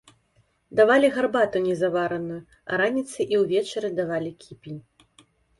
Давалі 0.79 1.07
гарбату 1.17 1.57
незавараную, 1.67 2.39
а 2.71 2.81
раніцай 2.83 3.25
і 3.37 3.43
ўвечары 3.43 3.95
давалі 4.01 4.31
кіпень. 4.47 4.81